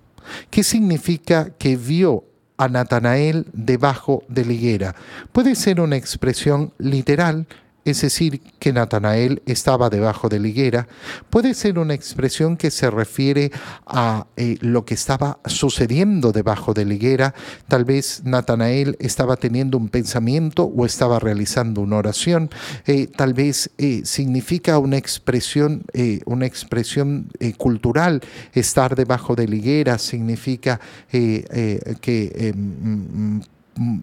¿Qué 0.51 0.65
significa 0.65 1.51
que 1.51 1.77
vio 1.77 2.25
a 2.57 2.69
Natanael 2.69 3.47
debajo 3.53 4.25
de 4.29 4.45
la 4.45 4.53
higuera? 4.53 4.95
Puede 5.33 5.55
ser 5.55 5.81
una 5.81 5.97
expresión 5.97 6.73
literal 6.79 7.47
es 7.87 8.01
decir, 8.01 8.41
que 8.59 8.73
Natanael 8.73 9.43
estaba 9.47 9.89
debajo 9.91 10.29
de 10.29 10.41
la 10.41 10.49
higuera, 10.49 10.89
puede 11.31 11.55
ser 11.55 11.79
una 11.79 11.95
expresión 11.95 12.57
que 12.57 12.73
se 12.73 12.91
refiere 12.91 13.53
a 13.87 14.27
eh, 14.37 14.59
lo 14.61 14.85
que 14.85 14.95
estaba 14.95 15.39
sucediendo 15.47 16.33
debajo 16.33 16.75
de 16.75 16.85
la 16.85 16.95
higuera. 16.95 17.35
Tal 17.69 17.85
vez 17.85 18.23
Natanael 18.25 18.97
estaba 18.99 19.37
teniendo 19.37 19.79
un 19.79 19.89
pensamiento 19.89 20.65
o 20.65 20.85
estaba 20.85 21.21
realizando 21.21 21.81
una 21.81 21.99
oración. 21.99 22.51
Eh, 22.87 23.07
tal 23.07 23.35
vez 23.35 23.71
eh, 23.79 24.03
significa 24.05 24.81
una 24.81 24.97
expresión, 24.97 25.85
una 26.25 26.47
expresión 26.47 27.29
cultural. 27.57 28.21
Estar 28.53 28.97
debajo 28.97 29.37
de 29.37 29.47
la 29.47 29.55
higuera 29.55 29.99
significa 29.99 30.81
que 31.11 32.53
mm, 32.53 33.37
mm, 33.37 33.41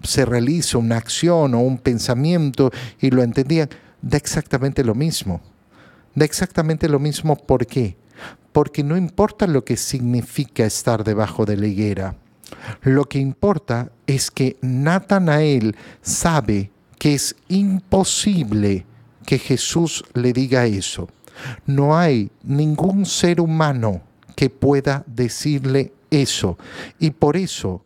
se 0.03 0.25
realiza 0.25 0.77
una 0.77 0.97
acción 0.97 1.53
o 1.53 1.59
un 1.59 1.77
pensamiento 1.77 2.71
y 2.99 3.09
lo 3.09 3.23
entendían, 3.23 3.69
da 4.01 4.17
exactamente 4.17 4.83
lo 4.83 4.95
mismo. 4.95 5.41
Da 6.15 6.25
exactamente 6.25 6.87
lo 6.87 6.99
mismo, 6.99 7.35
¿por 7.35 7.65
qué? 7.65 7.97
Porque 8.51 8.83
no 8.83 8.97
importa 8.97 9.47
lo 9.47 9.65
que 9.65 9.77
significa 9.77 10.65
estar 10.65 11.03
debajo 11.03 11.45
de 11.45 11.57
la 11.57 11.67
higuera. 11.67 12.15
Lo 12.81 13.05
que 13.05 13.19
importa 13.19 13.91
es 14.05 14.29
que 14.29 14.57
Natanael 14.61 15.75
sabe 16.01 16.69
que 16.99 17.15
es 17.15 17.35
imposible 17.47 18.85
que 19.25 19.39
Jesús 19.39 20.03
le 20.13 20.33
diga 20.33 20.65
eso. 20.65 21.09
No 21.65 21.97
hay 21.97 22.29
ningún 22.43 23.05
ser 23.05 23.41
humano 23.41 24.01
que 24.35 24.49
pueda 24.49 25.03
decirle 25.07 25.93
eso. 26.11 26.57
Y 26.99 27.11
por 27.11 27.37
eso 27.37 27.83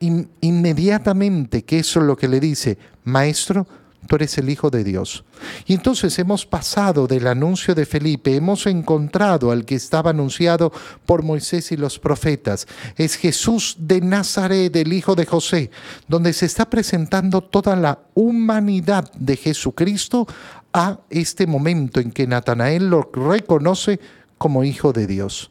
inmediatamente 0.00 1.64
que 1.64 1.78
eso 1.78 2.00
es 2.00 2.06
lo 2.06 2.16
que 2.16 2.28
le 2.28 2.40
dice, 2.40 2.78
maestro, 3.04 3.66
tú 4.06 4.16
eres 4.16 4.38
el 4.38 4.48
Hijo 4.48 4.70
de 4.70 4.84
Dios. 4.84 5.24
Y 5.66 5.74
entonces 5.74 6.18
hemos 6.18 6.46
pasado 6.46 7.06
del 7.06 7.26
anuncio 7.26 7.74
de 7.74 7.86
Felipe, 7.86 8.36
hemos 8.36 8.66
encontrado 8.66 9.50
al 9.50 9.64
que 9.64 9.74
estaba 9.74 10.10
anunciado 10.10 10.72
por 11.04 11.22
Moisés 11.22 11.72
y 11.72 11.76
los 11.76 11.98
profetas. 11.98 12.66
Es 12.96 13.16
Jesús 13.16 13.76
de 13.78 14.00
Nazaret, 14.00 14.74
el 14.76 14.92
Hijo 14.92 15.14
de 15.14 15.26
José, 15.26 15.70
donde 16.08 16.32
se 16.32 16.46
está 16.46 16.68
presentando 16.70 17.40
toda 17.40 17.76
la 17.76 17.98
humanidad 18.14 19.10
de 19.14 19.36
Jesucristo 19.36 20.26
a 20.72 21.00
este 21.10 21.46
momento 21.46 22.00
en 22.00 22.10
que 22.10 22.26
Natanael 22.26 22.88
lo 22.88 23.10
reconoce 23.12 23.98
como 24.38 24.64
Hijo 24.64 24.92
de 24.92 25.06
Dios. 25.06 25.50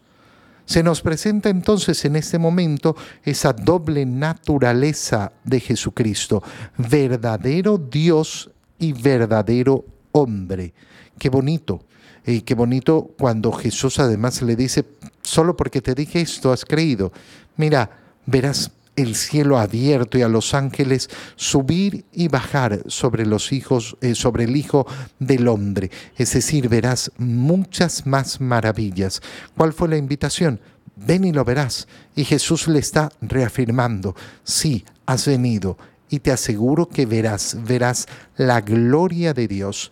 Se 0.65 0.81
nos 0.81 1.01
presenta 1.01 1.49
entonces 1.49 2.03
en 2.05 2.15
este 2.15 2.39
momento 2.39 2.95
esa 3.23 3.53
doble 3.53 4.05
naturaleza 4.05 5.31
de 5.43 5.59
Jesucristo, 5.59 6.43
verdadero 6.77 7.77
Dios 7.77 8.49
y 8.79 8.93
verdadero 8.93 9.85
hombre. 10.11 10.73
Qué 11.17 11.29
bonito. 11.29 11.81
Y 12.25 12.41
qué 12.41 12.55
bonito 12.55 13.11
cuando 13.19 13.51
Jesús 13.51 13.99
además 13.99 14.41
le 14.41 14.55
dice, 14.55 14.85
solo 15.21 15.55
porque 15.55 15.81
te 15.81 15.93
dije 15.93 16.21
esto 16.21 16.51
has 16.51 16.65
creído. 16.65 17.11
Mira, 17.55 17.89
verás 18.25 18.71
el 18.95 19.15
cielo 19.15 19.57
abierto 19.57 20.17
y 20.17 20.21
a 20.21 20.27
los 20.27 20.53
ángeles 20.53 21.09
subir 21.35 22.05
y 22.13 22.27
bajar 22.27 22.81
sobre 22.87 23.25
los 23.25 23.51
hijos, 23.51 23.97
eh, 24.01 24.15
sobre 24.15 24.45
el 24.45 24.55
Hijo 24.55 24.87
del 25.19 25.47
Hombre. 25.47 25.91
Es 26.17 26.33
decir, 26.33 26.69
verás 26.69 27.11
muchas 27.17 28.05
más 28.05 28.39
maravillas. 28.39 29.21
¿Cuál 29.55 29.73
fue 29.73 29.89
la 29.89 29.97
invitación? 29.97 30.59
Ven 30.95 31.25
y 31.25 31.33
lo 31.33 31.43
verás. 31.43 31.87
Y 32.15 32.23
Jesús 32.23 32.67
le 32.67 32.79
está 32.79 33.11
reafirmando, 33.21 34.15
sí, 34.43 34.85
has 35.05 35.27
venido 35.27 35.77
y 36.09 36.19
te 36.19 36.31
aseguro 36.31 36.87
que 36.87 37.05
verás, 37.05 37.57
verás 37.65 38.07
la 38.37 38.61
gloria 38.61 39.33
de 39.33 39.47
Dios. 39.47 39.91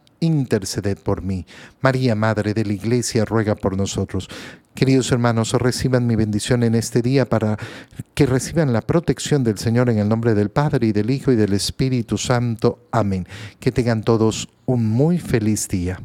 interceded 0.21 0.97
por 0.97 1.21
mí. 1.21 1.45
María, 1.81 2.15
Madre 2.15 2.53
de 2.53 2.63
la 2.63 2.73
Iglesia, 2.73 3.25
ruega 3.25 3.55
por 3.55 3.75
nosotros. 3.75 4.29
Queridos 4.73 5.11
hermanos, 5.11 5.51
reciban 5.53 6.07
mi 6.07 6.15
bendición 6.15 6.63
en 6.63 6.75
este 6.75 7.01
día 7.01 7.27
para 7.27 7.57
que 8.13 8.25
reciban 8.25 8.71
la 8.71 8.81
protección 8.81 9.43
del 9.43 9.57
Señor 9.57 9.89
en 9.89 9.97
el 9.97 10.07
nombre 10.07 10.33
del 10.33 10.49
Padre 10.49 10.87
y 10.87 10.91
del 10.93 11.11
Hijo 11.11 11.33
y 11.33 11.35
del 11.35 11.51
Espíritu 11.51 12.17
Santo. 12.17 12.87
Amén. 12.91 13.27
Que 13.59 13.73
tengan 13.73 14.03
todos 14.03 14.47
un 14.65 14.87
muy 14.87 15.19
feliz 15.19 15.67
día. 15.67 15.99